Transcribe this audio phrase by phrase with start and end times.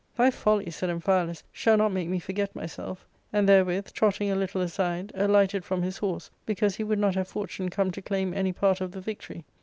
[0.17, 4.59] "Thy folly," said Amphialus, "shall not make me forget myself;" and therewith, trotting a little
[4.59, 8.51] aside, alighted from his horse, because Jie would not have fortune come to claim any
[8.51, 9.45] part of the victory.